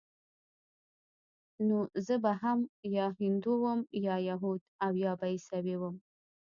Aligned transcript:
نو 1.67 1.77
زه 2.05 2.15
به 2.23 2.31
هم 2.41 2.59
يا 2.95 3.05
هندو 3.19 3.53
وم 3.63 3.79
يا 4.05 4.15
يهود 4.29 4.61
او 4.85 4.91
يا 5.03 5.11
به 5.19 5.25
عيسوى 5.31 5.75
وم. 5.81 5.95